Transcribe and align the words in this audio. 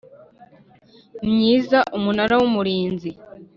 myiza 1.31 1.79
Umunara 1.97 2.33
w 2.39 2.43
Umurinzi 2.49 3.11